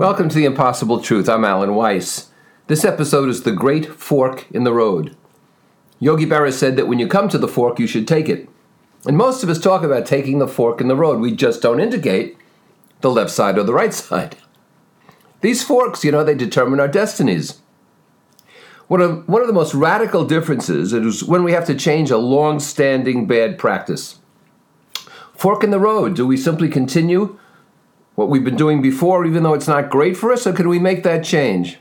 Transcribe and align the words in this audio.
Welcome 0.00 0.30
to 0.30 0.34
The 0.34 0.46
Impossible 0.46 1.02
Truth. 1.02 1.28
I'm 1.28 1.44
Alan 1.44 1.74
Weiss. 1.74 2.30
This 2.68 2.86
episode 2.86 3.28
is 3.28 3.42
The 3.42 3.52
Great 3.52 3.84
Fork 3.84 4.46
in 4.50 4.64
the 4.64 4.72
Road. 4.72 5.14
Yogi 5.98 6.24
Berra 6.24 6.54
said 6.54 6.76
that 6.76 6.88
when 6.88 6.98
you 6.98 7.06
come 7.06 7.28
to 7.28 7.36
the 7.36 7.46
fork, 7.46 7.78
you 7.78 7.86
should 7.86 8.08
take 8.08 8.26
it. 8.26 8.48
And 9.04 9.14
most 9.14 9.42
of 9.42 9.50
us 9.50 9.60
talk 9.60 9.82
about 9.82 10.06
taking 10.06 10.38
the 10.38 10.48
fork 10.48 10.80
in 10.80 10.88
the 10.88 10.96
road. 10.96 11.20
We 11.20 11.36
just 11.36 11.60
don't 11.60 11.80
indicate 11.80 12.38
the 13.02 13.10
left 13.10 13.30
side 13.30 13.58
or 13.58 13.62
the 13.62 13.74
right 13.74 13.92
side. 14.08 14.38
These 15.42 15.62
forks, 15.62 16.02
you 16.02 16.12
know, 16.12 16.24
they 16.24 16.34
determine 16.34 16.80
our 16.80 16.88
destinies. 16.88 17.60
One 18.88 19.02
of, 19.02 19.28
one 19.28 19.42
of 19.42 19.48
the 19.48 19.52
most 19.52 19.74
radical 19.74 20.24
differences 20.24 20.94
is 20.94 21.22
when 21.24 21.44
we 21.44 21.52
have 21.52 21.66
to 21.66 21.74
change 21.74 22.10
a 22.10 22.16
long 22.16 22.58
standing 22.58 23.26
bad 23.26 23.58
practice. 23.58 24.18
Fork 25.36 25.62
in 25.62 25.70
the 25.70 25.78
road. 25.78 26.16
Do 26.16 26.26
we 26.26 26.38
simply 26.38 26.70
continue 26.70 27.38
what 28.20 28.28
we've 28.28 28.44
been 28.44 28.54
doing 28.54 28.82
before, 28.82 29.24
even 29.24 29.42
though 29.42 29.54
it's 29.54 29.66
not 29.66 29.88
great 29.88 30.14
for 30.14 30.30
us, 30.30 30.46
or 30.46 30.52
can 30.52 30.68
we 30.68 30.78
make 30.78 31.02
that 31.04 31.24
change? 31.24 31.78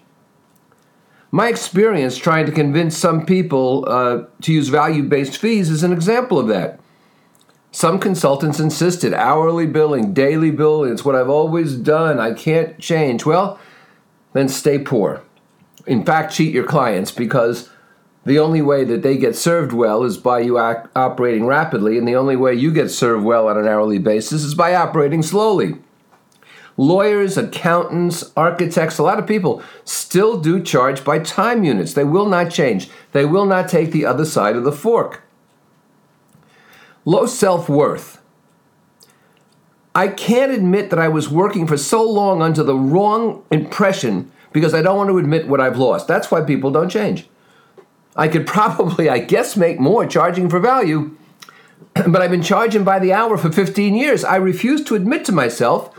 My 1.31 1.49
experience 1.49 2.17
trying 2.17 2.45
to 2.45 2.51
convince 2.51 2.97
some 2.97 3.25
people 3.25 3.83
uh, 3.87 4.23
to 4.41 4.53
use 4.53 4.69
value 4.69 5.03
based 5.03 5.37
fees 5.37 5.69
is 5.69 5.83
an 5.83 5.91
example 5.91 6.39
of 6.39 6.47
that. 6.47 6.79
Some 7.71 7.99
consultants 7.99 8.57
insisted 8.57 9.13
hourly 9.13 9.67
billing, 9.67 10.13
daily 10.13 10.49
billing, 10.49 10.93
it's 10.93 11.03
what 11.03 11.15
I've 11.15 11.29
always 11.29 11.75
done, 11.75 12.19
I 12.19 12.33
can't 12.33 12.79
change. 12.79 13.25
Well, 13.25 13.59
then 14.31 14.47
stay 14.47 14.79
poor. 14.79 15.21
In 15.85 16.05
fact, 16.05 16.33
cheat 16.33 16.53
your 16.53 16.65
clients 16.65 17.11
because 17.11 17.69
the 18.25 18.39
only 18.39 18.61
way 18.61 18.85
that 18.85 19.03
they 19.03 19.17
get 19.17 19.35
served 19.35 19.73
well 19.73 20.03
is 20.03 20.17
by 20.17 20.39
you 20.39 20.57
operating 20.57 21.45
rapidly, 21.45 21.97
and 21.97 22.07
the 22.07 22.15
only 22.15 22.37
way 22.37 22.53
you 22.53 22.71
get 22.71 22.89
served 22.89 23.25
well 23.25 23.49
on 23.49 23.57
an 23.57 23.67
hourly 23.67 23.99
basis 23.99 24.43
is 24.43 24.55
by 24.55 24.73
operating 24.73 25.21
slowly. 25.21 25.75
Lawyers, 26.79 27.35
accountants, 27.35 28.31
architects, 28.37 28.97
a 28.97 29.03
lot 29.03 29.19
of 29.19 29.27
people 29.27 29.61
still 29.83 30.39
do 30.39 30.63
charge 30.63 31.03
by 31.03 31.19
time 31.19 31.65
units. 31.65 31.93
They 31.93 32.05
will 32.05 32.25
not 32.25 32.51
change. 32.51 32.89
They 33.11 33.25
will 33.25 33.45
not 33.45 33.67
take 33.67 33.91
the 33.91 34.05
other 34.05 34.23
side 34.23 34.55
of 34.55 34.63
the 34.63 34.71
fork. 34.71 35.23
Low 37.03 37.25
self 37.25 37.67
worth. 37.67 38.21
I 39.93 40.07
can't 40.07 40.53
admit 40.53 40.89
that 40.91 40.99
I 40.99 41.09
was 41.09 41.27
working 41.27 41.67
for 41.67 41.75
so 41.75 42.01
long 42.01 42.41
under 42.41 42.63
the 42.63 42.75
wrong 42.75 43.43
impression 43.51 44.31
because 44.53 44.73
I 44.73 44.81
don't 44.81 44.95
want 44.95 45.09
to 45.09 45.17
admit 45.17 45.49
what 45.49 45.59
I've 45.59 45.77
lost. 45.77 46.07
That's 46.07 46.31
why 46.31 46.39
people 46.43 46.71
don't 46.71 46.87
change. 46.87 47.27
I 48.15 48.29
could 48.29 48.47
probably, 48.47 49.09
I 49.09 49.19
guess, 49.19 49.57
make 49.57 49.81
more 49.81 50.05
charging 50.05 50.47
for 50.47 50.61
value, 50.61 51.17
but 52.07 52.21
I've 52.21 52.31
been 52.31 52.41
charging 52.41 52.85
by 52.85 52.99
the 52.99 53.11
hour 53.11 53.37
for 53.37 53.51
15 53.51 53.95
years. 53.95 54.23
I 54.23 54.37
refuse 54.37 54.81
to 54.85 54.95
admit 54.95 55.25
to 55.25 55.33
myself 55.33 55.93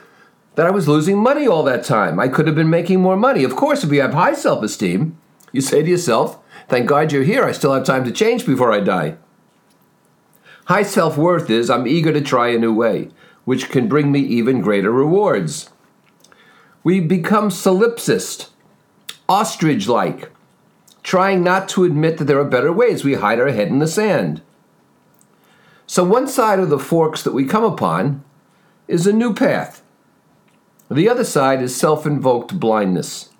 that 0.54 0.66
I 0.66 0.70
was 0.70 0.88
losing 0.88 1.18
money 1.18 1.46
all 1.46 1.62
that 1.64 1.84
time. 1.84 2.18
I 2.18 2.28
could 2.28 2.46
have 2.46 2.56
been 2.56 2.70
making 2.70 3.00
more 3.00 3.16
money. 3.16 3.44
Of 3.44 3.56
course, 3.56 3.84
if 3.84 3.92
you 3.92 4.00
have 4.00 4.14
high 4.14 4.34
self 4.34 4.62
esteem, 4.62 5.18
you 5.52 5.60
say 5.60 5.82
to 5.82 5.88
yourself, 5.88 6.38
Thank 6.68 6.88
God 6.88 7.10
you're 7.10 7.24
here. 7.24 7.44
I 7.44 7.52
still 7.52 7.74
have 7.74 7.84
time 7.84 8.04
to 8.04 8.12
change 8.12 8.46
before 8.46 8.72
I 8.72 8.80
die. 8.80 9.16
High 10.66 10.84
self 10.84 11.16
worth 11.16 11.50
is 11.50 11.68
I'm 11.68 11.86
eager 11.86 12.12
to 12.12 12.20
try 12.20 12.48
a 12.48 12.58
new 12.58 12.72
way, 12.72 13.10
which 13.44 13.70
can 13.70 13.88
bring 13.88 14.12
me 14.12 14.20
even 14.20 14.60
greater 14.60 14.92
rewards. 14.92 15.70
We 16.84 17.00
become 17.00 17.50
solipsist, 17.50 18.50
ostrich 19.28 19.88
like, 19.88 20.30
trying 21.02 21.42
not 21.42 21.68
to 21.70 21.84
admit 21.84 22.18
that 22.18 22.24
there 22.24 22.38
are 22.38 22.44
better 22.44 22.72
ways. 22.72 23.04
We 23.04 23.14
hide 23.14 23.40
our 23.40 23.50
head 23.50 23.68
in 23.68 23.80
the 23.80 23.88
sand. 23.88 24.42
So, 25.86 26.04
one 26.04 26.28
side 26.28 26.60
of 26.60 26.70
the 26.70 26.78
forks 26.78 27.24
that 27.24 27.34
we 27.34 27.44
come 27.44 27.64
upon 27.64 28.22
is 28.86 29.08
a 29.08 29.12
new 29.12 29.34
path. 29.34 29.82
The 30.90 31.08
other 31.08 31.24
side 31.24 31.62
is 31.62 31.74
self 31.74 32.04
invoked 32.04 32.58
blindness. 32.58 33.30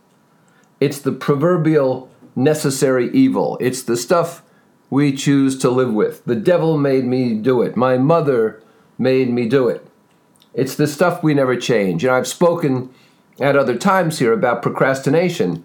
It's 0.78 1.00
the 1.00 1.12
proverbial 1.12 2.08
necessary 2.36 3.10
evil. 3.12 3.58
It's 3.60 3.82
the 3.82 3.96
stuff 3.96 4.42
we 4.88 5.12
choose 5.12 5.58
to 5.58 5.70
live 5.70 5.92
with. 5.92 6.24
The 6.24 6.36
devil 6.36 6.78
made 6.78 7.04
me 7.04 7.34
do 7.34 7.60
it. 7.62 7.76
My 7.76 7.98
mother 7.98 8.62
made 8.98 9.30
me 9.30 9.48
do 9.48 9.68
it. 9.68 9.86
It's 10.54 10.74
the 10.74 10.86
stuff 10.86 11.22
we 11.22 11.34
never 11.34 11.56
change. 11.56 12.04
And 12.04 12.12
I've 12.12 12.26
spoken 12.26 12.90
at 13.40 13.56
other 13.56 13.76
times 13.76 14.18
here 14.18 14.32
about 14.32 14.62
procrastination 14.62 15.64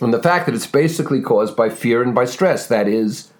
and 0.00 0.12
the 0.12 0.22
fact 0.22 0.46
that 0.46 0.54
it's 0.54 0.66
basically 0.66 1.20
caused 1.20 1.56
by 1.56 1.68
fear 1.68 2.02
and 2.02 2.14
by 2.14 2.24
stress. 2.24 2.66
That 2.66 2.88
is, 2.88 3.30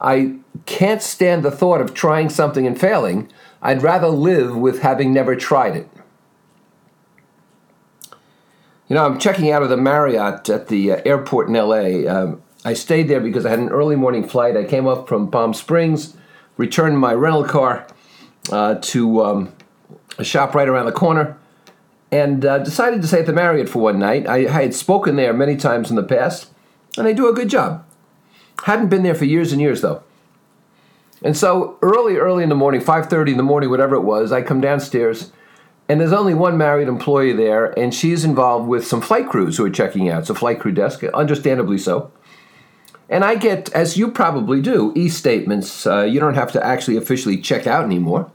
I 0.00 0.36
can't 0.66 1.02
stand 1.02 1.42
the 1.42 1.50
thought 1.50 1.80
of 1.80 1.94
trying 1.94 2.30
something 2.30 2.66
and 2.66 2.78
failing. 2.78 3.30
I'd 3.62 3.82
rather 3.82 4.08
live 4.08 4.56
with 4.56 4.80
having 4.80 5.12
never 5.12 5.36
tried 5.36 5.76
it. 5.76 5.88
You 8.90 8.96
know, 8.96 9.06
I'm 9.06 9.20
checking 9.20 9.52
out 9.52 9.62
of 9.62 9.68
the 9.68 9.76
Marriott 9.76 10.50
at 10.50 10.66
the 10.66 10.90
uh, 10.90 11.02
airport 11.04 11.46
in 11.46 11.54
LA. 11.54 12.12
Um, 12.12 12.42
I 12.64 12.74
stayed 12.74 13.06
there 13.06 13.20
because 13.20 13.46
I 13.46 13.50
had 13.50 13.60
an 13.60 13.68
early 13.68 13.94
morning 13.94 14.26
flight. 14.26 14.56
I 14.56 14.64
came 14.64 14.88
up 14.88 15.06
from 15.06 15.30
Palm 15.30 15.54
Springs, 15.54 16.16
returned 16.56 16.98
my 16.98 17.14
rental 17.14 17.44
car 17.44 17.86
uh, 18.50 18.74
to 18.82 19.22
um, 19.22 19.52
a 20.18 20.24
shop 20.24 20.56
right 20.56 20.68
around 20.68 20.86
the 20.86 20.92
corner, 20.92 21.38
and 22.10 22.44
uh, 22.44 22.58
decided 22.58 23.00
to 23.02 23.06
stay 23.06 23.20
at 23.20 23.26
the 23.26 23.32
Marriott 23.32 23.68
for 23.68 23.78
one 23.78 24.00
night. 24.00 24.26
I, 24.26 24.38
I 24.38 24.62
had 24.62 24.74
spoken 24.74 25.14
there 25.14 25.32
many 25.32 25.56
times 25.56 25.90
in 25.90 25.94
the 25.94 26.02
past, 26.02 26.50
and 26.98 27.06
they 27.06 27.14
do 27.14 27.28
a 27.28 27.32
good 27.32 27.48
job. 27.48 27.86
Hadn't 28.64 28.88
been 28.88 29.04
there 29.04 29.14
for 29.14 29.24
years 29.24 29.52
and 29.52 29.60
years 29.60 29.82
though. 29.82 30.02
And 31.22 31.36
so 31.36 31.78
early, 31.80 32.16
early 32.16 32.42
in 32.42 32.48
the 32.48 32.56
morning, 32.56 32.80
5:30 32.80 33.30
in 33.30 33.36
the 33.36 33.44
morning, 33.44 33.70
whatever 33.70 33.94
it 33.94 34.02
was, 34.02 34.32
I 34.32 34.42
come 34.42 34.60
downstairs 34.60 35.30
and 35.90 36.00
there's 36.00 36.12
only 36.12 36.34
one 36.34 36.56
Marriott 36.56 36.88
employee 36.88 37.32
there, 37.32 37.76
and 37.76 37.92
she's 37.92 38.24
involved 38.24 38.68
with 38.68 38.86
some 38.86 39.00
flight 39.00 39.28
crews 39.28 39.56
who 39.56 39.64
are 39.64 39.70
checking 39.70 40.08
out. 40.08 40.20
It's 40.20 40.30
a 40.30 40.36
flight 40.36 40.60
crew 40.60 40.70
desk, 40.70 41.02
understandably 41.02 41.78
so. 41.78 42.12
And 43.08 43.24
I 43.24 43.34
get, 43.34 43.72
as 43.72 43.96
you 43.96 44.12
probably 44.12 44.60
do, 44.60 44.92
e 44.94 45.08
statements. 45.08 45.88
Uh, 45.88 46.02
you 46.02 46.20
don't 46.20 46.36
have 46.36 46.52
to 46.52 46.64
actually 46.64 46.96
officially 46.96 47.38
check 47.38 47.66
out 47.66 47.84
anymore. 47.84 48.30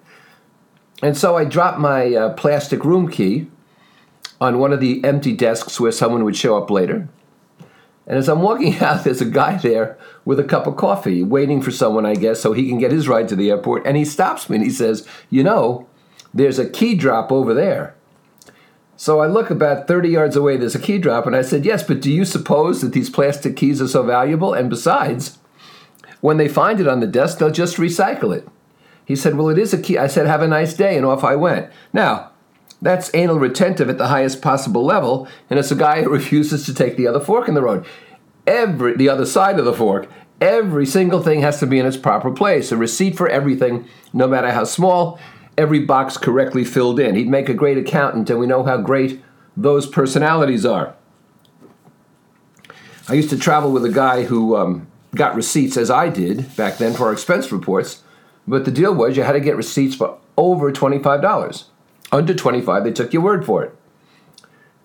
And 1.01 1.15
so 1.15 1.37
I 1.37 1.45
drop 1.45 1.79
my 1.79 2.13
uh, 2.13 2.33
plastic 2.33 2.83
room 2.83 3.09
key 3.09 3.47
on 4.41 4.59
one 4.59 4.73
of 4.73 4.81
the 4.81 5.01
empty 5.05 5.31
desks 5.31 5.79
where 5.79 5.93
someone 5.93 6.25
would 6.25 6.35
show 6.35 6.57
up 6.57 6.69
later. 6.69 7.07
And 8.05 8.17
as 8.17 8.27
I'm 8.27 8.41
walking 8.41 8.75
out, 8.81 9.05
there's 9.05 9.21
a 9.21 9.25
guy 9.25 9.55
there 9.59 9.97
with 10.25 10.41
a 10.41 10.43
cup 10.43 10.67
of 10.67 10.75
coffee, 10.75 11.23
waiting 11.23 11.61
for 11.61 11.71
someone, 11.71 12.05
I 12.05 12.15
guess, 12.15 12.41
so 12.41 12.51
he 12.51 12.67
can 12.67 12.79
get 12.79 12.91
his 12.91 13.07
ride 13.07 13.29
to 13.29 13.35
the 13.37 13.49
airport. 13.49 13.87
And 13.87 13.95
he 13.95 14.03
stops 14.03 14.49
me 14.49 14.57
and 14.57 14.65
he 14.65 14.71
says, 14.71 15.07
You 15.29 15.45
know, 15.45 15.87
there's 16.35 16.59
a 16.59 16.69
key 16.69 16.93
drop 16.93 17.31
over 17.31 17.53
there. 17.53 17.95
So 18.97 19.19
I 19.19 19.27
look 19.27 19.49
about 19.49 19.87
30 19.87 20.09
yards 20.09 20.35
away, 20.35 20.57
there's 20.57 20.75
a 20.75 20.79
key 20.79 20.99
drop, 20.99 21.25
and 21.25 21.35
I 21.35 21.41
said, 21.41 21.65
Yes, 21.65 21.81
but 21.83 22.01
do 22.01 22.11
you 22.11 22.25
suppose 22.25 22.81
that 22.81 22.93
these 22.93 23.09
plastic 23.09 23.55
keys 23.55 23.81
are 23.81 23.87
so 23.87 24.03
valuable? 24.03 24.53
And 24.53 24.69
besides, 24.69 25.37
when 26.21 26.37
they 26.37 26.47
find 26.47 26.79
it 26.79 26.87
on 26.87 26.99
the 26.99 27.07
desk, 27.07 27.39
they'll 27.39 27.51
just 27.51 27.77
recycle 27.77 28.35
it. 28.35 28.47
He 29.05 29.15
said, 29.15 29.35
Well, 29.35 29.49
it 29.49 29.57
is 29.57 29.73
a 29.73 29.81
key. 29.81 29.97
I 29.97 30.07
said, 30.07 30.27
Have 30.27 30.41
a 30.41 30.47
nice 30.47 30.73
day, 30.73 30.95
and 30.95 31.05
off 31.05 31.23
I 31.23 31.35
went. 31.35 31.69
Now, 31.93 32.31
that's 32.81 33.13
anal 33.13 33.39
retentive 33.39 33.89
at 33.89 33.97
the 33.97 34.07
highest 34.07 34.41
possible 34.41 34.85
level, 34.85 35.27
and 35.49 35.57
it's 35.57 35.71
a 35.71 35.75
guy 35.75 36.03
who 36.03 36.09
refuses 36.11 36.65
to 36.65 36.73
take 36.73 36.97
the 36.97 37.07
other 37.07 37.19
fork 37.19 37.47
in 37.47 37.53
the 37.53 37.61
road. 37.61 37.85
Every 38.47 38.95
the 38.95 39.09
other 39.09 39.25
side 39.25 39.57
of 39.59 39.65
the 39.65 39.73
fork, 39.73 40.07
every 40.39 40.85
single 40.85 41.21
thing 41.21 41.41
has 41.41 41.59
to 41.59 41.67
be 41.67 41.79
in 41.79 41.85
its 41.85 41.97
proper 41.97 42.31
place. 42.31 42.71
A 42.71 42.77
receipt 42.77 43.17
for 43.17 43.27
everything, 43.27 43.87
no 44.13 44.27
matter 44.27 44.51
how 44.51 44.63
small, 44.63 45.19
every 45.57 45.79
box 45.79 46.17
correctly 46.17 46.65
filled 46.65 46.99
in. 46.99 47.15
He'd 47.15 47.29
make 47.29 47.49
a 47.49 47.53
great 47.53 47.77
accountant, 47.77 48.29
and 48.29 48.39
we 48.39 48.47
know 48.47 48.63
how 48.63 48.77
great 48.77 49.23
those 49.55 49.85
personalities 49.87 50.65
are. 50.65 50.95
I 53.07 53.13
used 53.13 53.29
to 53.29 53.37
travel 53.37 53.71
with 53.71 53.85
a 53.85 53.91
guy 53.91 54.23
who 54.23 54.55
um, 54.55 54.87
got 55.13 55.35
receipts, 55.35 55.77
as 55.77 55.89
I 55.89 56.09
did 56.09 56.55
back 56.55 56.77
then, 56.77 56.93
for 56.93 57.05
our 57.05 57.13
expense 57.13 57.51
reports. 57.51 58.03
But 58.47 58.65
the 58.65 58.71
deal 58.71 58.93
was 58.93 59.17
you 59.17 59.23
had 59.23 59.33
to 59.33 59.39
get 59.39 59.55
receipts 59.55 59.95
for 59.95 60.17
over 60.37 60.71
$25. 60.71 61.63
Under 62.11 62.33
25, 62.33 62.83
they 62.83 62.91
took 62.91 63.13
your 63.13 63.21
word 63.21 63.45
for 63.45 63.63
it. 63.63 63.75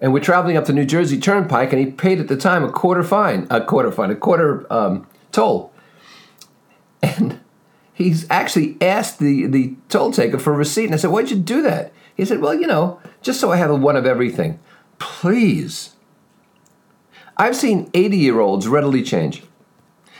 And 0.00 0.12
we're 0.12 0.20
traveling 0.20 0.56
up 0.56 0.64
the 0.64 0.72
New 0.72 0.86
Jersey 0.86 1.18
Turnpike, 1.18 1.72
and 1.72 1.84
he 1.84 1.90
paid 1.90 2.20
at 2.20 2.28
the 2.28 2.36
time 2.36 2.64
a 2.64 2.72
quarter 2.72 3.02
fine, 3.02 3.46
a 3.50 3.62
quarter 3.62 3.92
fine, 3.92 4.10
a 4.10 4.16
quarter 4.16 4.70
um, 4.72 5.06
toll. 5.30 5.72
And 7.02 7.40
he's 8.00 8.28
actually 8.30 8.76
asked 8.80 9.18
the, 9.18 9.46
the 9.46 9.74
toll 9.88 10.10
taker 10.10 10.38
for 10.38 10.54
a 10.54 10.56
receipt. 10.56 10.86
And 10.86 10.94
I 10.94 10.96
said, 10.96 11.10
Why'd 11.10 11.30
you 11.30 11.36
do 11.36 11.62
that? 11.62 11.92
He 12.16 12.24
said, 12.24 12.40
Well, 12.40 12.54
you 12.54 12.66
know, 12.66 13.00
just 13.22 13.40
so 13.40 13.52
I 13.52 13.56
have 13.56 13.70
a 13.70 13.74
one 13.74 13.96
of 13.96 14.06
everything. 14.06 14.58
Please. 14.98 15.94
I've 17.36 17.56
seen 17.56 17.90
80 17.94 18.16
year 18.16 18.40
olds 18.40 18.68
readily 18.68 19.02
change, 19.02 19.42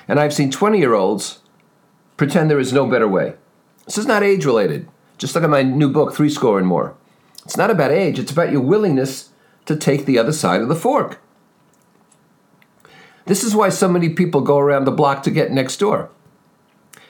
and 0.07 0.21
I've 0.21 0.35
seen 0.35 0.51
20 0.51 0.79
year 0.79 0.95
olds 0.95 1.41
pretend 2.17 2.51
there 2.51 2.59
is 2.59 2.73
no 2.73 2.87
better 2.87 3.09
way. 3.09 3.35
This 3.87 3.99
is 3.99 4.07
not 4.07 4.23
age 4.23 4.45
related. 4.45 4.89
Just 5.19 5.35
look 5.35 5.45
at 5.45 5.51
my 5.51 5.63
new 5.63 5.91
book, 5.91 6.15
Three 6.15 6.31
Score 6.31 6.59
and 6.59 6.67
More. 6.67 6.95
It's 7.45 7.57
not 7.57 7.71
about 7.71 7.91
age, 7.91 8.19
it's 8.19 8.33
about 8.33 8.53
your 8.53 8.61
willingness 8.61 9.31
to 9.67 9.77
take 9.77 10.05
the 10.05 10.19
other 10.19 10.33
side 10.33 10.61
of 10.61 10.69
the 10.69 10.77
fork. 10.77 11.21
This 13.27 13.43
is 13.43 13.55
why 13.55 13.69
so 13.69 13.89
many 13.89 14.09
people 14.11 14.41
go 14.41 14.59
around 14.59 14.85
the 14.85 14.91
block 14.91 15.23
to 15.25 15.31
get 15.31 15.51
next 15.51 15.79
door. 15.79 16.11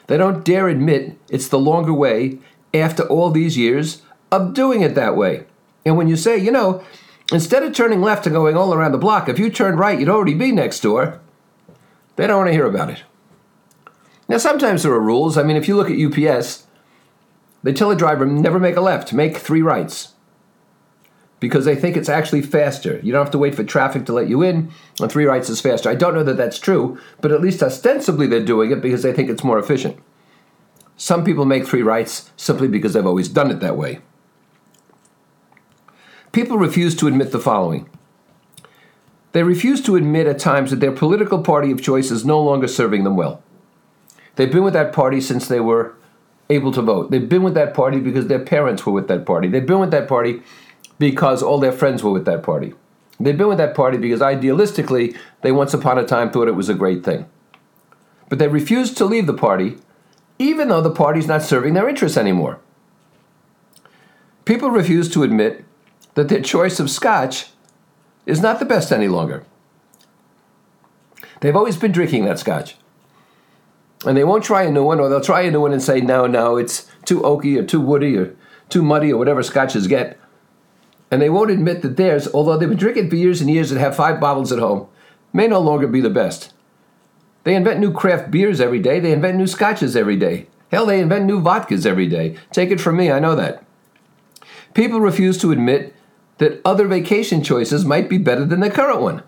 They 0.07 0.17
don't 0.17 0.43
dare 0.43 0.67
admit 0.67 1.17
it's 1.29 1.47
the 1.47 1.59
longer 1.59 1.93
way 1.93 2.39
after 2.73 3.03
all 3.03 3.31
these 3.31 3.57
years 3.57 4.01
of 4.31 4.53
doing 4.53 4.81
it 4.81 4.95
that 4.95 5.15
way. 5.15 5.45
And 5.85 5.97
when 5.97 6.07
you 6.07 6.15
say, 6.15 6.37
you 6.37 6.51
know, 6.51 6.83
Instead 7.31 7.63
of 7.63 7.73
turning 7.73 8.01
left 8.01 8.27
and 8.27 8.35
going 8.35 8.57
all 8.57 8.73
around 8.73 8.91
the 8.91 8.97
block, 8.97 9.29
if 9.29 9.39
you 9.39 9.49
turned 9.49 9.79
right, 9.79 9.97
you'd 9.97 10.09
already 10.09 10.33
be 10.33 10.51
next 10.51 10.81
door. 10.81 11.21
They 12.17 12.27
don't 12.27 12.39
want 12.39 12.49
to 12.49 12.53
hear 12.53 12.65
about 12.65 12.89
it. 12.89 13.03
Now, 14.27 14.37
sometimes 14.37 14.83
there 14.83 14.91
are 14.91 14.99
rules. 14.99 15.37
I 15.37 15.43
mean, 15.43 15.55
if 15.55 15.67
you 15.67 15.77
look 15.77 15.89
at 15.89 15.97
UPS, 15.97 16.67
they 17.63 17.71
tell 17.71 17.89
a 17.89 17.95
driver 17.95 18.25
never 18.25 18.59
make 18.59 18.75
a 18.75 18.81
left, 18.81 19.13
make 19.13 19.37
three 19.37 19.61
rights. 19.61 20.13
Because 21.41 21.65
they 21.65 21.75
think 21.75 21.97
it's 21.97 22.07
actually 22.07 22.41
faster. 22.41 23.01
You 23.03 23.11
don't 23.11 23.25
have 23.25 23.31
to 23.31 23.37
wait 23.37 23.55
for 23.55 23.65
traffic 23.65 24.05
to 24.05 24.13
let 24.13 24.29
you 24.29 24.41
in, 24.41 24.71
and 25.01 25.11
three 25.11 25.25
rights 25.25 25.49
is 25.49 25.59
faster. 25.59 25.89
I 25.89 25.95
don't 25.95 26.13
know 26.13 26.23
that 26.23 26.37
that's 26.37 26.59
true, 26.59 26.97
but 27.19 27.33
at 27.33 27.41
least 27.41 27.61
ostensibly 27.61 28.27
they're 28.27 28.45
doing 28.45 28.71
it 28.71 28.79
because 28.81 29.03
they 29.03 29.11
think 29.11 29.29
it's 29.29 29.43
more 29.43 29.59
efficient. 29.59 29.97
Some 30.95 31.25
people 31.25 31.43
make 31.43 31.67
three 31.67 31.81
rights 31.81 32.31
simply 32.37 32.69
because 32.69 32.93
they've 32.93 33.05
always 33.05 33.27
done 33.27 33.51
it 33.51 33.59
that 33.59 33.75
way. 33.75 33.99
People 36.31 36.57
refuse 36.57 36.95
to 36.95 37.07
admit 37.07 37.33
the 37.33 37.39
following 37.39 37.89
they 39.31 39.43
refuse 39.43 39.81
to 39.83 39.95
admit 39.95 40.27
at 40.27 40.39
times 40.39 40.71
that 40.71 40.79
their 40.79 40.91
political 40.91 41.41
party 41.41 41.71
of 41.71 41.81
choice 41.81 42.11
is 42.11 42.25
no 42.25 42.41
longer 42.41 42.67
serving 42.67 43.03
them 43.03 43.15
well. 43.15 43.41
They've 44.35 44.51
been 44.51 44.63
with 44.63 44.73
that 44.73 44.93
party 44.93 45.21
since 45.21 45.47
they 45.47 45.59
were 45.59 45.95
able 46.49 46.71
to 46.73 46.81
vote. 46.81 47.11
They've 47.11 47.29
been 47.29 47.43
with 47.43 47.53
that 47.53 47.73
party 47.73 47.99
because 47.99 48.27
their 48.27 48.43
parents 48.43 48.85
were 48.85 48.91
with 48.91 49.07
that 49.07 49.25
party. 49.25 49.47
They've 49.47 49.65
been 49.65 49.79
with 49.79 49.91
that 49.91 50.07
party 50.09 50.41
because 51.01 51.41
all 51.41 51.59
their 51.59 51.71
friends 51.71 52.03
were 52.03 52.11
with 52.11 52.25
that 52.25 52.43
party. 52.43 52.75
They've 53.19 53.35
been 53.35 53.47
with 53.47 53.57
that 53.57 53.73
party 53.73 53.97
because 53.97 54.19
idealistically, 54.19 55.17
they 55.41 55.51
once 55.51 55.73
upon 55.73 55.97
a 55.97 56.05
time 56.05 56.29
thought 56.29 56.47
it 56.47 56.55
was 56.55 56.69
a 56.69 56.75
great 56.75 57.03
thing. 57.03 57.25
But 58.29 58.37
they 58.37 58.47
refuse 58.47 58.93
to 58.93 59.05
leave 59.05 59.25
the 59.25 59.33
party, 59.33 59.79
even 60.37 60.67
though 60.67 60.79
the 60.79 60.91
party's 60.91 61.25
not 61.25 61.41
serving 61.41 61.73
their 61.73 61.89
interests 61.89 62.19
anymore. 62.19 62.59
People 64.45 64.69
refuse 64.69 65.11
to 65.13 65.23
admit 65.23 65.65
that 66.13 66.29
their 66.29 66.39
choice 66.39 66.79
of 66.79 66.91
scotch 66.91 67.47
is 68.27 68.39
not 68.39 68.59
the 68.59 68.65
best 68.65 68.91
any 68.91 69.07
longer. 69.07 69.43
They've 71.39 71.55
always 71.55 71.77
been 71.77 71.91
drinking 71.91 72.25
that 72.25 72.37
scotch. 72.37 72.75
And 74.05 74.15
they 74.15 74.23
won't 74.23 74.43
try 74.43 74.63
a 74.63 74.71
new 74.71 74.83
one, 74.83 74.99
or 74.99 75.09
they'll 75.09 75.19
try 75.19 75.41
a 75.41 75.49
new 75.49 75.61
one 75.61 75.73
and 75.73 75.81
say, 75.81 75.99
no, 75.99 76.27
no, 76.27 76.57
it's 76.57 76.87
too 77.05 77.21
oaky 77.21 77.57
or 77.57 77.65
too 77.65 77.81
woody 77.81 78.15
or 78.15 78.35
too 78.69 78.83
muddy 78.83 79.11
or 79.11 79.17
whatever 79.17 79.41
scotches 79.41 79.87
get. 79.87 80.19
And 81.11 81.21
they 81.21 81.29
won't 81.29 81.51
admit 81.51 81.81
that 81.81 81.97
theirs, 81.97 82.27
although 82.33 82.57
they've 82.57 82.69
been 82.69 82.77
drinking 82.77 83.09
for 83.09 83.17
years 83.17 83.41
and 83.41 83.49
years 83.49 83.69
and 83.69 83.79
have 83.79 83.95
five 83.95 84.19
bottles 84.21 84.51
at 84.51 84.59
home, 84.59 84.87
may 85.33 85.45
no 85.45 85.59
longer 85.59 85.87
be 85.87 85.99
the 85.99 86.09
best. 86.09 86.53
They 87.43 87.55
invent 87.55 87.79
new 87.79 87.91
craft 87.91 88.31
beers 88.31 88.61
every 88.61 88.79
day. 88.79 88.99
They 88.99 89.11
invent 89.11 89.37
new 89.37 89.47
scotches 89.47 89.95
every 89.95 90.15
day. 90.15 90.47
Hell, 90.71 90.85
they 90.85 91.01
invent 91.01 91.25
new 91.25 91.41
vodkas 91.41 91.85
every 91.85 92.07
day. 92.07 92.37
Take 92.51 92.71
it 92.71 92.79
from 92.79 92.95
me, 92.95 93.11
I 93.11 93.19
know 93.19 93.35
that. 93.35 93.65
People 94.73 95.01
refuse 95.01 95.37
to 95.39 95.51
admit 95.51 95.93
that 96.37 96.61
other 96.63 96.87
vacation 96.87 97.43
choices 97.43 97.83
might 97.83 98.09
be 98.09 98.17
better 98.17 98.45
than 98.45 98.61
the 98.61 98.69
current 98.69 99.01
one. 99.01 99.23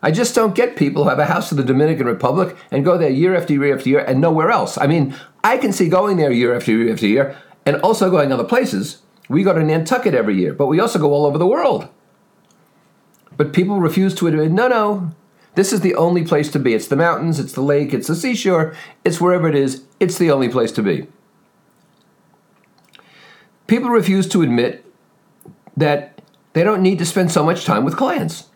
I 0.00 0.10
just 0.10 0.34
don't 0.34 0.54
get 0.54 0.76
people 0.76 1.02
who 1.02 1.08
have 1.08 1.18
a 1.18 1.24
house 1.24 1.50
in 1.50 1.56
the 1.56 1.64
Dominican 1.64 2.06
Republic 2.06 2.56
and 2.70 2.84
go 2.84 2.96
there 2.98 3.10
year 3.10 3.34
after 3.34 3.54
year 3.54 3.74
after 3.74 3.88
year 3.88 4.00
and 4.00 4.20
nowhere 4.20 4.50
else. 4.50 4.78
I 4.78 4.86
mean, 4.86 5.16
I 5.42 5.56
can 5.56 5.72
see 5.72 5.88
going 5.88 6.18
there 6.18 6.30
year 6.30 6.54
after 6.54 6.72
year 6.72 6.92
after 6.92 7.06
year 7.06 7.36
and 7.66 7.76
also 7.76 8.10
going 8.10 8.30
other 8.30 8.44
places. 8.44 9.00
We 9.28 9.42
go 9.42 9.52
to 9.52 9.62
Nantucket 9.62 10.14
every 10.14 10.36
year, 10.36 10.52
but 10.52 10.66
we 10.66 10.80
also 10.80 10.98
go 10.98 11.12
all 11.12 11.26
over 11.26 11.38
the 11.38 11.46
world. 11.46 11.88
But 13.36 13.52
people 13.52 13.80
refuse 13.80 14.14
to 14.16 14.26
admit, 14.26 14.52
no, 14.52 14.68
no, 14.68 15.14
this 15.54 15.72
is 15.72 15.80
the 15.80 15.94
only 15.94 16.24
place 16.24 16.50
to 16.52 16.58
be. 16.58 16.74
It's 16.74 16.88
the 16.88 16.96
mountains, 16.96 17.38
it's 17.38 17.52
the 17.52 17.62
lake, 17.62 17.94
it's 17.94 18.08
the 18.08 18.16
seashore, 18.16 18.76
it's 19.04 19.20
wherever 19.20 19.48
it 19.48 19.54
is, 19.54 19.84
it's 20.00 20.18
the 20.18 20.30
only 20.30 20.48
place 20.48 20.72
to 20.72 20.82
be. 20.82 21.06
People 23.66 23.90
refuse 23.90 24.28
to 24.28 24.42
admit 24.42 24.84
that 25.76 26.20
they 26.52 26.62
don't 26.62 26.82
need 26.82 26.98
to 26.98 27.06
spend 27.06 27.32
so 27.32 27.44
much 27.44 27.64
time 27.64 27.84
with 27.84 27.96
clients. 27.96 28.48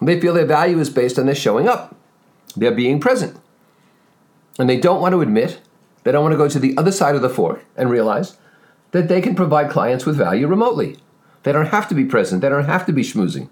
They 0.00 0.20
feel 0.20 0.34
their 0.34 0.46
value 0.46 0.78
is 0.78 0.90
based 0.90 1.18
on 1.18 1.26
their 1.26 1.34
showing 1.34 1.68
up, 1.68 1.96
their 2.56 2.72
being 2.72 3.00
present. 3.00 3.38
And 4.58 4.68
they 4.68 4.78
don't 4.78 5.00
want 5.00 5.12
to 5.12 5.20
admit, 5.20 5.60
they 6.04 6.12
don't 6.12 6.22
want 6.22 6.32
to 6.32 6.38
go 6.38 6.48
to 6.48 6.58
the 6.58 6.76
other 6.76 6.92
side 6.92 7.14
of 7.14 7.22
the 7.22 7.28
fork 7.28 7.64
and 7.76 7.90
realize 7.90 8.36
that 8.92 9.08
they 9.08 9.20
can 9.20 9.34
provide 9.34 9.70
clients 9.70 10.06
with 10.06 10.16
value 10.16 10.46
remotely. 10.46 10.96
They 11.42 11.52
don't 11.52 11.66
have 11.66 11.88
to 11.88 11.94
be 11.94 12.04
present, 12.04 12.40
they 12.40 12.48
don't 12.48 12.64
have 12.64 12.86
to 12.86 12.92
be 12.92 13.02
schmoozing. 13.02 13.48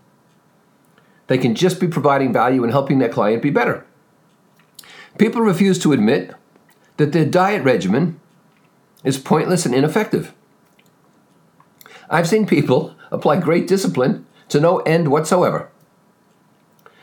They 1.26 1.38
can 1.38 1.54
just 1.54 1.81
be 1.81 1.88
providing 1.88 2.32
value 2.32 2.62
and 2.62 2.72
helping 2.72 2.98
their 2.98 3.08
client 3.08 3.42
be 3.42 3.50
better. 3.50 3.84
People 5.19 5.42
refuse 5.42 5.78
to 5.81 5.92
admit 5.92 6.34
that 6.96 7.12
their 7.12 7.25
diet 7.25 7.62
regimen 7.62 8.20
is 9.04 9.19
pointless 9.19 9.66
and 9.66 9.75
ineffective. 9.75 10.32
I've 12.08 12.28
seen 12.28 12.46
people 12.46 12.94
apply 13.10 13.40
great 13.40 13.66
discipline 13.66 14.26
to 14.48 14.60
no 14.60 14.78
end 14.78 15.08
whatsoever. 15.08 15.70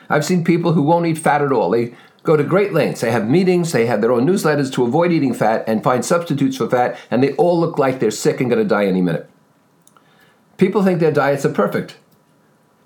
I've 0.10 0.26
seen 0.26 0.44
people 0.44 0.74
who 0.74 0.84
won't 0.84 1.06
eat 1.06 1.18
fat 1.18 1.42
at 1.42 1.52
all. 1.52 1.70
They 1.70 1.96
go 2.28 2.36
to 2.36 2.44
great 2.44 2.74
lengths. 2.74 3.00
They 3.00 3.12
have 3.12 3.30
meetings, 3.30 3.72
they 3.72 3.86
have 3.86 4.02
their 4.02 4.12
own 4.12 4.28
newsletters 4.28 4.70
to 4.74 4.84
avoid 4.84 5.14
eating 5.14 5.34
fat 5.34 5.64
and 5.66 5.82
find 5.82 6.04
substitutes 6.04 6.58
for 6.58 6.70
fat, 6.70 7.00
and 7.10 7.24
they 7.24 7.32
all 7.36 7.58
look 7.58 7.78
like 7.78 8.02
they're 8.02 8.12
sick 8.12 8.42
and 8.42 8.50
going 8.50 8.62
to 8.62 8.68
die 8.68 8.86
any 8.86 9.02
minute. 9.02 9.30
People 10.58 10.84
think 10.84 11.00
their 11.00 11.12
diets 11.12 11.46
are 11.46 11.54
perfect. 11.54 11.96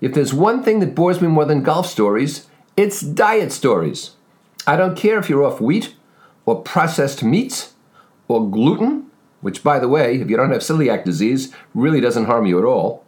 If 0.00 0.14
there's 0.14 0.32
one 0.32 0.62
thing 0.62 0.78
that 0.78 0.94
bores 0.94 1.20
me 1.20 1.26
more 1.26 1.44
than 1.44 1.64
golf 1.64 1.88
stories, 1.88 2.46
it's 2.76 3.00
diet 3.00 3.50
stories. 3.50 4.12
I 4.64 4.76
don't 4.76 4.96
care 4.96 5.18
if 5.18 5.28
you're 5.28 5.44
off 5.44 5.60
wheat 5.60 5.96
or 6.46 6.62
processed 6.62 7.24
meats 7.24 7.74
or 8.28 8.48
gluten 8.48 9.10
which, 9.40 9.64
by 9.64 9.80
the 9.80 9.88
way, 9.88 10.20
if 10.20 10.30
you 10.30 10.36
don't 10.36 10.52
have 10.52 10.60
celiac 10.60 11.04
disease, 11.04 11.52
really 11.74 12.00
doesn't 12.00 12.26
harm 12.26 12.46
you 12.46 12.60
at 12.60 12.64
all, 12.64 13.04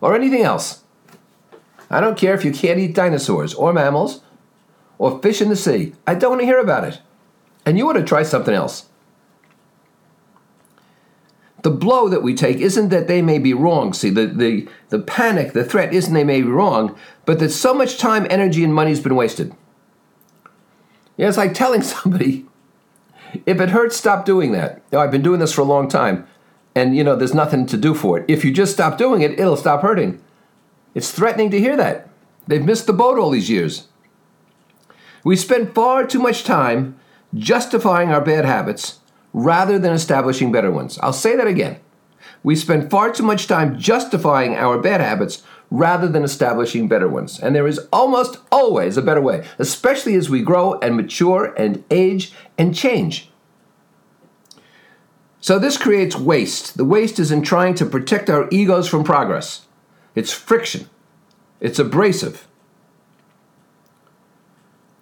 or 0.00 0.14
anything 0.14 0.42
else. 0.42 0.84
I 1.90 2.00
don't 2.00 2.16
care 2.16 2.34
if 2.34 2.44
you 2.44 2.52
can't 2.52 2.78
eat 2.78 2.94
dinosaurs 2.94 3.54
or 3.54 3.72
mammals 3.72 4.20
or 4.98 5.20
fish 5.20 5.40
in 5.40 5.48
the 5.48 5.56
sea. 5.56 5.94
I 6.06 6.14
don't 6.14 6.30
want 6.30 6.42
to 6.42 6.46
hear 6.46 6.60
about 6.60 6.84
it. 6.84 7.00
And 7.64 7.78
you 7.78 7.88
ought 7.88 7.94
to 7.94 8.04
try 8.04 8.22
something 8.22 8.54
else. 8.54 8.86
The 11.62 11.70
blow 11.70 12.08
that 12.08 12.22
we 12.22 12.34
take 12.34 12.58
isn't 12.58 12.90
that 12.90 13.08
they 13.08 13.20
may 13.20 13.38
be 13.38 13.52
wrong. 13.52 13.92
See, 13.92 14.10
the, 14.10 14.26
the, 14.26 14.68
the 14.90 15.00
panic, 15.00 15.52
the 15.52 15.64
threat 15.64 15.92
isn't 15.92 16.14
they 16.14 16.24
may 16.24 16.42
be 16.42 16.48
wrong, 16.48 16.96
but 17.24 17.40
that 17.40 17.50
so 17.50 17.74
much 17.74 17.98
time, 17.98 18.26
energy, 18.30 18.62
and 18.62 18.72
money 18.72 18.90
has 18.90 19.00
been 19.00 19.16
wasted. 19.16 19.52
Yeah, 21.16 21.28
it's 21.28 21.36
like 21.36 21.54
telling 21.54 21.82
somebody 21.82 22.46
if 23.46 23.60
it 23.60 23.70
hurts, 23.70 23.96
stop 23.96 24.24
doing 24.24 24.52
that. 24.52 24.82
I've 24.92 25.10
been 25.10 25.22
doing 25.22 25.40
this 25.40 25.52
for 25.52 25.60
a 25.60 25.64
long 25.64 25.88
time, 25.88 26.26
and 26.74 26.96
you 26.96 27.04
know, 27.04 27.16
there's 27.16 27.34
nothing 27.34 27.66
to 27.66 27.76
do 27.76 27.94
for 27.94 28.18
it. 28.18 28.24
If 28.28 28.44
you 28.44 28.52
just 28.52 28.72
stop 28.72 28.98
doing 28.98 29.22
it, 29.22 29.38
it'll 29.38 29.56
stop 29.56 29.82
hurting. 29.82 30.22
It's 30.94 31.10
threatening 31.10 31.50
to 31.50 31.60
hear 31.60 31.76
that. 31.76 32.08
They've 32.46 32.64
missed 32.64 32.86
the 32.86 32.92
boat 32.92 33.18
all 33.18 33.30
these 33.30 33.50
years. 33.50 33.88
We 35.24 35.36
spend 35.36 35.74
far 35.74 36.06
too 36.06 36.20
much 36.20 36.44
time 36.44 36.98
justifying 37.34 38.10
our 38.10 38.20
bad 38.20 38.44
habits 38.44 39.00
rather 39.32 39.78
than 39.78 39.92
establishing 39.92 40.52
better 40.52 40.70
ones. 40.70 40.98
I'll 41.00 41.12
say 41.12 41.36
that 41.36 41.46
again. 41.46 41.78
We 42.42 42.56
spend 42.56 42.90
far 42.90 43.12
too 43.12 43.22
much 43.22 43.46
time 43.46 43.78
justifying 43.78 44.54
our 44.54 44.78
bad 44.78 45.00
habits 45.00 45.42
rather 45.70 46.08
than 46.08 46.24
establishing 46.24 46.88
better 46.88 47.08
ones. 47.08 47.38
And 47.38 47.54
there 47.54 47.66
is 47.66 47.80
almost 47.92 48.38
always 48.50 48.96
a 48.96 49.02
better 49.02 49.20
way, 49.20 49.46
especially 49.58 50.14
as 50.14 50.30
we 50.30 50.42
grow 50.42 50.78
and 50.80 50.96
mature 50.96 51.52
and 51.56 51.84
age 51.90 52.32
and 52.56 52.74
change. 52.74 53.30
So 55.40 55.58
this 55.58 55.76
creates 55.76 56.16
waste. 56.16 56.76
The 56.76 56.84
waste 56.84 57.18
is 57.18 57.30
in 57.30 57.42
trying 57.42 57.74
to 57.74 57.86
protect 57.86 58.28
our 58.30 58.48
egos 58.50 58.88
from 58.88 59.04
progress. 59.04 59.66
It's 60.14 60.32
friction. 60.32 60.88
It's 61.60 61.78
abrasive. 61.78 62.47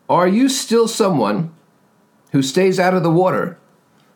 Are 0.09 0.29
you 0.29 0.49
still 0.49 0.87
someone 0.87 1.53
who 2.33 2.43
stays 2.43 2.79
out 2.79 2.95
of 2.95 3.03
the 3.03 3.11
water 3.11 3.59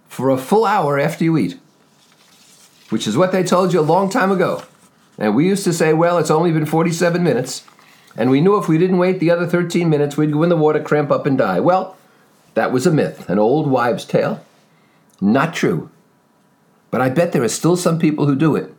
for 0.06 0.30
a 0.30 0.38
full 0.38 0.64
hour 0.64 0.98
after 0.98 1.24
you 1.24 1.36
eat? 1.36 1.58
Which 2.90 3.06
is 3.06 3.16
what 3.16 3.32
they 3.32 3.42
told 3.42 3.72
you 3.72 3.80
a 3.80 3.82
long 3.82 4.08
time 4.08 4.30
ago. 4.30 4.62
And 5.18 5.34
we 5.34 5.46
used 5.46 5.64
to 5.64 5.72
say, 5.72 5.92
well, 5.92 6.18
it's 6.18 6.30
only 6.30 6.52
been 6.52 6.66
47 6.66 7.22
minutes. 7.22 7.64
And 8.16 8.30
we 8.30 8.40
knew 8.40 8.56
if 8.56 8.68
we 8.68 8.78
didn't 8.78 8.98
wait 8.98 9.20
the 9.20 9.30
other 9.30 9.46
13 9.46 9.88
minutes, 9.88 10.16
we'd 10.16 10.32
go 10.32 10.42
in 10.42 10.48
the 10.48 10.56
water, 10.56 10.80
cramp 10.80 11.10
up, 11.10 11.26
and 11.26 11.36
die. 11.36 11.60
Well, 11.60 11.96
that 12.54 12.72
was 12.72 12.86
a 12.86 12.92
myth, 12.92 13.28
an 13.28 13.38
old 13.38 13.68
wives' 13.68 14.04
tale. 14.04 14.44
Not 15.20 15.54
true. 15.54 15.90
But 16.90 17.00
I 17.00 17.08
bet 17.08 17.32
there 17.32 17.42
are 17.42 17.48
still 17.48 17.76
some 17.76 17.98
people 17.98 18.26
who 18.26 18.34
do 18.34 18.56
it 18.56 18.74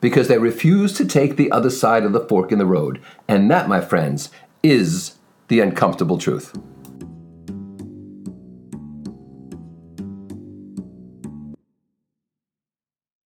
because 0.00 0.28
they 0.28 0.38
refuse 0.38 0.92
to 0.94 1.04
take 1.04 1.36
the 1.36 1.50
other 1.50 1.70
side 1.70 2.04
of 2.04 2.12
the 2.12 2.26
fork 2.26 2.52
in 2.52 2.58
the 2.58 2.66
road. 2.66 3.02
And 3.28 3.50
that, 3.50 3.68
my 3.68 3.80
friends, 3.80 4.30
is 4.62 5.16
the 5.50 5.58
uncomfortable 5.58 6.16
truth. 6.16 6.56